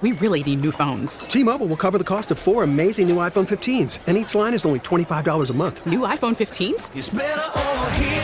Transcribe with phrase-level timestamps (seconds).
[0.00, 1.20] We really need new phones.
[1.20, 4.66] T-Mobile will cover the cost of four amazing new iPhone 15s, and each line is
[4.66, 5.86] only $25 a month.
[5.86, 8.23] New iPhone 15s?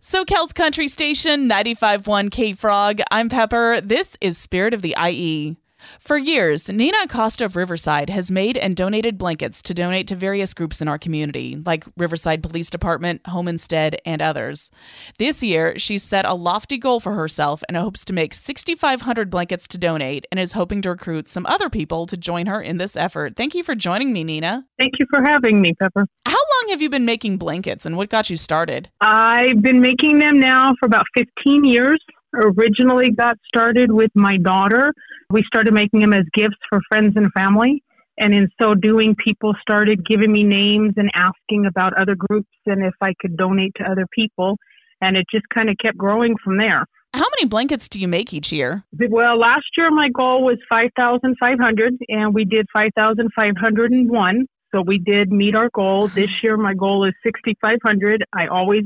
[0.00, 3.00] SoCal's Country Station 95.1 K Frog.
[3.10, 3.80] I'm Pepper.
[3.80, 5.56] This is Spirit of the IE.
[5.98, 10.54] For years, Nina Acosta of Riverside has made and donated blankets to donate to various
[10.54, 14.70] groups in our community, like Riverside Police Department, Home Instead, and others.
[15.18, 19.66] This year, she's set a lofty goal for herself and hopes to make 6,500 blankets
[19.68, 22.96] to donate and is hoping to recruit some other people to join her in this
[22.96, 23.36] effort.
[23.36, 24.64] Thank you for joining me, Nina.
[24.78, 26.06] Thank you for having me, Pepper.
[26.26, 28.88] How long have you been making blankets and what got you started?
[29.00, 32.02] I've been making them now for about 15 years.
[32.34, 34.92] Originally got started with my daughter.
[35.34, 37.82] We started making them as gifts for friends and family.
[38.18, 42.84] And in so doing, people started giving me names and asking about other groups and
[42.84, 44.56] if I could donate to other people.
[45.00, 46.86] And it just kind of kept growing from there.
[47.14, 48.84] How many blankets do you make each year?
[48.92, 54.46] Well, last year my goal was 5,500 and we did 5,501.
[54.72, 56.06] So we did meet our goal.
[56.06, 58.24] This year my goal is 6,500.
[58.32, 58.84] I always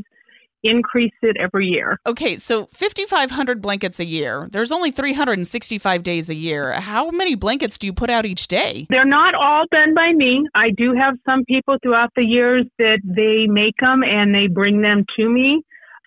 [0.63, 1.99] increase it every year.
[2.07, 4.49] Okay, so 5,500 blankets a year.
[4.51, 6.73] There's only 365 days a year.
[6.81, 8.87] How many blankets do you put out each day?
[8.91, 10.47] They're not all done by me.
[10.55, 14.81] I do have some people throughout the years that they make them and they bring
[14.81, 15.63] them to me.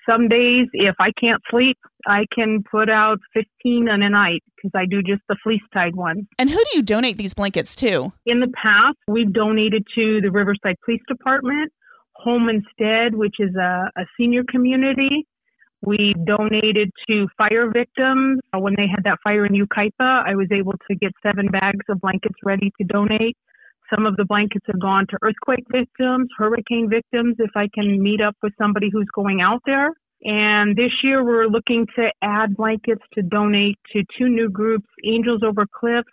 [0.10, 4.72] Some days, if I can't sleep, I can put out 15 in a night because
[4.76, 6.26] I do just the fleece tied ones.
[6.40, 8.12] And who do you donate these blankets to?
[8.26, 11.72] In the past, we've donated to the Riverside Police Department,
[12.24, 15.28] Home Instead, which is a, a senior community.
[15.82, 18.40] We donated to fire victims.
[18.54, 21.86] Uh, When they had that fire in Yucaipa, I was able to get seven bags
[21.90, 23.36] of blankets ready to donate.
[23.94, 28.22] Some of the blankets have gone to earthquake victims, hurricane victims, if I can meet
[28.22, 29.90] up with somebody who's going out there.
[30.24, 35.42] And this year we're looking to add blankets to donate to two new groups, Angels
[35.44, 36.08] Over Cliffs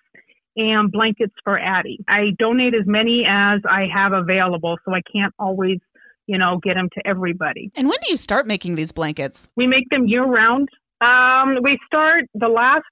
[0.56, 2.00] and Blankets for Addie.
[2.08, 5.78] I donate as many as I have available, so I can't always,
[6.28, 7.72] you know, get them to everybody.
[7.74, 9.48] And when do you start making these blankets?
[9.56, 10.68] We make them year round.
[11.00, 12.84] Um, we start, the last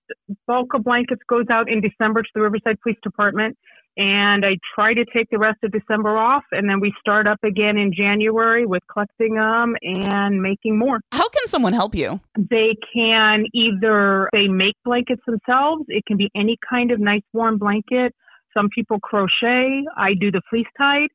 [0.46, 3.56] bulk of blankets goes out in December to the Riverside Police Department.
[3.98, 6.44] And I try to take the rest of December off.
[6.52, 11.00] And then we start up again in January with collecting them and making more.
[11.12, 12.20] How can someone help you?
[12.38, 15.84] They can either they make blankets themselves.
[15.88, 18.14] It can be any kind of nice warm blanket.
[18.54, 19.84] Some people crochet.
[19.96, 21.08] I do the fleece tied.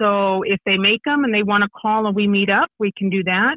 [0.00, 2.92] So if they make them and they want to call and we meet up, we
[2.96, 3.56] can do that.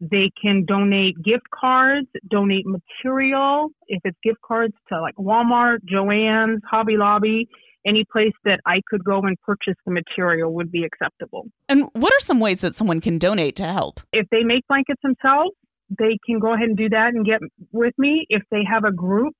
[0.00, 3.68] They can donate gift cards, donate material.
[3.86, 7.48] If it's gift cards to like Walmart, Joann's, Hobby Lobby,
[7.86, 11.46] any place that I could go and purchase the material would be acceptable.
[11.68, 14.00] And what are some ways that someone can donate to help?
[14.12, 15.52] If they make blankets themselves,
[15.88, 17.40] they can go ahead and do that and get
[17.72, 18.26] with me.
[18.28, 19.34] If they have a group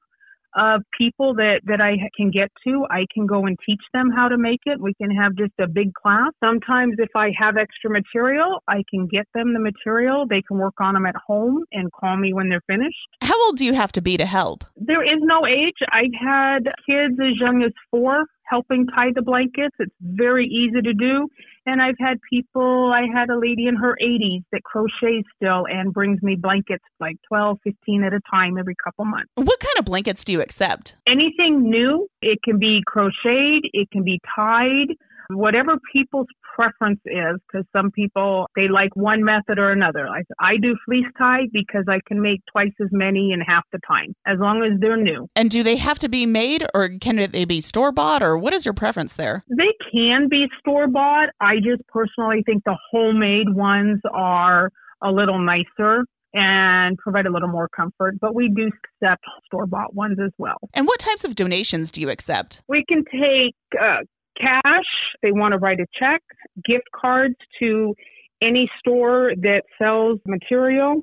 [0.57, 4.29] of people that, that I can get to, I can go and teach them how
[4.29, 4.81] to make it.
[4.81, 6.33] We can have just a big class.
[6.43, 10.27] Sometimes if I have extra material, I can get them the material.
[10.27, 12.97] They can work on them at home and call me when they're finished.
[13.23, 14.65] How old do you have to be to help?
[14.77, 15.75] There is no age.
[15.93, 19.75] I've had kids as young as four helping tie the blankets.
[19.79, 21.29] It's very easy to do.
[21.67, 25.93] And I've had people, I had a lady in her 80s that crochets still and
[25.93, 29.31] brings me blankets like 12, 15 at a time every couple months.
[29.35, 30.97] What kind of blankets do you accept?
[31.07, 34.95] Anything new, it can be crocheted, it can be tied.
[35.31, 40.09] Whatever people's preference is, because some people, they like one method or another.
[40.09, 43.79] I, I do fleece tie because I can make twice as many in half the
[43.87, 45.29] time, as long as they're new.
[45.37, 48.53] And do they have to be made or can they be store bought or what
[48.53, 49.45] is your preference there?
[49.49, 51.29] They can be store bought.
[51.41, 54.71] I just personally think the homemade ones are
[55.03, 58.19] a little nicer and provide a little more comfort.
[58.21, 58.71] But we do
[59.03, 60.59] accept store bought ones as well.
[60.75, 62.63] And what types of donations do you accept?
[62.69, 63.99] We can take uh,
[64.41, 64.85] cash,
[65.23, 66.23] they want to write a check,
[66.65, 67.95] gift cards to
[68.41, 71.03] any store that sells material.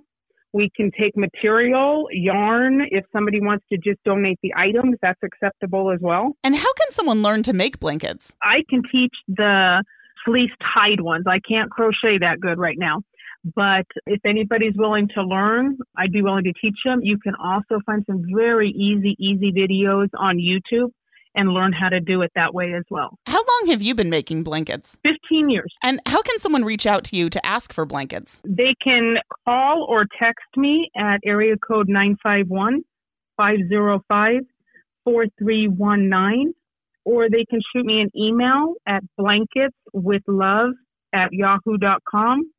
[0.54, 5.92] We can take material, yarn, if somebody wants to just donate the items, that's acceptable
[5.92, 6.34] as well.
[6.44, 8.36] And how can someone learn to make blankets?
[8.44, 9.84] I can teach the
[10.24, 11.26] fleece tied ones.
[11.28, 13.02] I can't crochet that good right now.
[13.56, 17.02] But if anybody's willing to learn, I'd be willing to teach them.
[17.02, 20.92] You can also find some very easy, easy videos on YouTube
[21.36, 23.18] and learn how to do it that way as well.
[23.26, 24.98] How long have you been making blankets?
[25.04, 25.74] 15 years.
[25.84, 28.42] And how can someone reach out to you to ask for blankets?
[28.46, 32.82] They can call or text me at area code 951
[33.38, 34.42] 505
[35.06, 36.54] 4319,
[37.06, 40.72] or they can shoot me an email at blanketswithlove
[41.12, 42.52] at yahoo.com.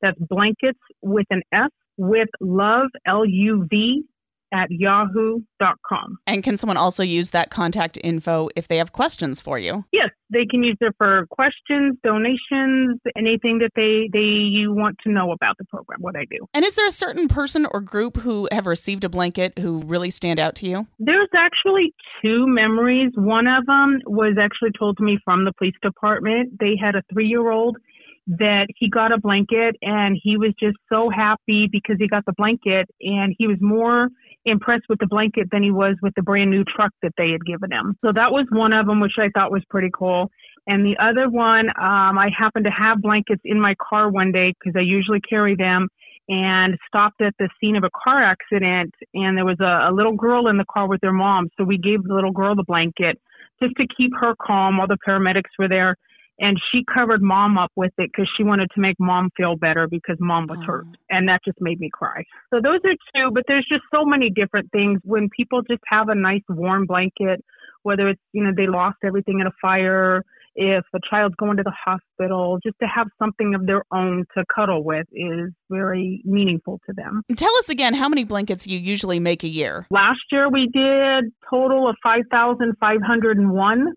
[0.00, 4.04] That's blankets with an S with love, L U V,
[4.52, 6.18] at yahoo.com.
[6.26, 9.84] And can someone also use that contact info if they have questions for you?
[9.92, 15.10] Yes, they can use it for questions, donations, anything that they, they you want to
[15.10, 16.46] know about the program, what I do.
[16.54, 20.10] And is there a certain person or group who have received a blanket who really
[20.10, 20.86] stand out to you?
[20.98, 23.12] There's actually two memories.
[23.14, 26.58] One of them was actually told to me from the police department.
[26.60, 27.76] They had a three year old
[28.26, 32.32] that he got a blanket and he was just so happy because he got the
[32.32, 34.08] blanket and he was more
[34.44, 37.44] impressed with the blanket than he was with the brand new truck that they had
[37.44, 37.96] given him.
[38.04, 40.30] So that was one of them, which I thought was pretty cool.
[40.66, 44.52] And the other one, um, I happened to have blankets in my car one day
[44.52, 45.88] because I usually carry them
[46.28, 48.94] and stopped at the scene of a car accident.
[49.14, 51.48] And there was a, a little girl in the car with their mom.
[51.56, 53.20] So we gave the little girl the blanket
[53.62, 55.96] just to keep her calm while the paramedics were there
[56.38, 59.86] and she covered mom up with it because she wanted to make mom feel better
[59.86, 60.86] because mom was hurt.
[60.88, 60.94] Oh.
[61.10, 62.24] And that just made me cry.
[62.52, 65.00] So those are two but there's just so many different things.
[65.04, 67.44] When people just have a nice warm blanket
[67.82, 70.22] whether it's you know they lost everything in a fire
[70.54, 74.44] if a child's going to the hospital just to have something of their own to
[74.54, 77.22] cuddle with is very meaningful to them.
[77.36, 79.86] Tell us again how many blankets you usually make a year?
[79.90, 83.94] Last year we did total of 5501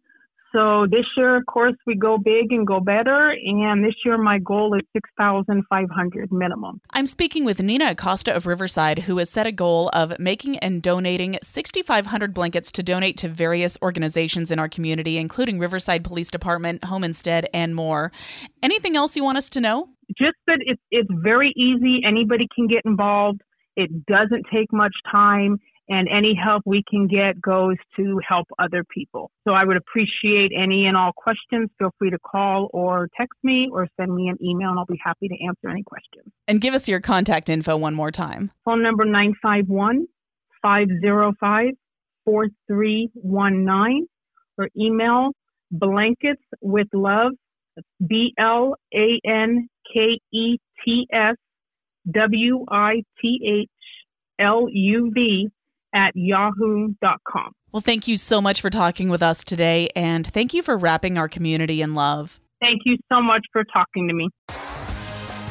[0.56, 3.32] so this year, of course, we go big and go better.
[3.32, 6.80] And this year, my goal is 6,500 minimum.
[6.92, 10.82] I'm speaking with Nina Acosta of Riverside, who has set a goal of making and
[10.82, 16.86] donating 6,500 blankets to donate to various organizations in our community, including Riverside Police Department,
[16.86, 18.14] Home Instead, and more.
[18.64, 19.90] Anything else you want us to know?
[20.18, 22.02] Just that it's, it's very easy.
[22.06, 23.42] Anybody can get involved.
[23.76, 25.60] It doesn't take much time
[25.90, 29.32] and any help we can get goes to help other people.
[29.48, 31.70] So I would appreciate any and all questions.
[31.78, 35.00] Feel free to call or text me or send me an email and I'll be
[35.04, 36.34] happy to answer any questions.
[36.48, 38.52] And give us your contact info one more time.
[38.66, 40.08] Phone number 951
[40.62, 41.74] 505
[42.26, 44.08] 4319
[44.58, 45.32] or email
[45.72, 47.34] blankets with love
[48.06, 51.36] B L A N K E T S
[52.12, 53.70] W I T H
[54.40, 55.50] L U V
[55.96, 57.52] at yahoo.com.
[57.72, 61.18] Well, thank you so much for talking with us today, and thank you for wrapping
[61.18, 62.40] our community in love.
[62.62, 64.30] Thank you so much for talking to me.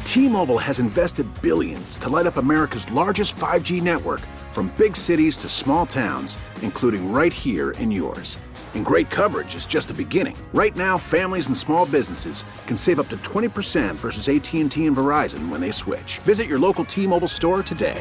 [0.05, 4.21] T Mobile has invested billions to light up America's largest 5G network
[4.53, 8.39] from big cities to small towns, including right here in yours.
[8.75, 10.37] And great coverage is just the beginning.
[10.53, 15.49] Right now, families and small businesses can save up to 20% versus AT&T and Verizon
[15.49, 16.19] when they switch.
[16.21, 18.01] Visit your local T-Mobile store today.